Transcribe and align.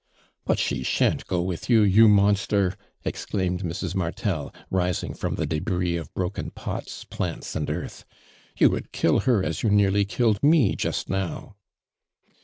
"But 0.47 0.57
she 0.57 0.81
shan't 0.81 1.27
go 1.27 1.43
with 1.43 1.69
you, 1.69 1.81
you 1.83 2.07
mons 2.07 2.47
ter!" 2.47 2.73
exclaimed 3.05 3.61
Mrs. 3.61 3.93
Martel, 3.93 4.51
rising 4.71 5.13
from 5.13 5.35
the 5.35 5.45
debris 5.45 5.95
of 5.95 6.11
broken 6.15 6.49
pots, 6.49 7.03
plants 7.05 7.55
and 7.55 7.67
eai'th." 7.67 8.03
You 8.57 8.71
would 8.71 8.91
kill 8.93 9.19
her 9.29 9.43
as 9.43 9.61
you 9.61 9.69
nearly 9.69 10.05
killed 10.05 10.41
me, 10.41 10.75
just 10.75 11.07
now." 11.07 11.55